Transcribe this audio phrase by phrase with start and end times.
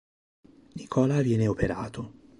[0.77, 2.13] Nicola viene operato.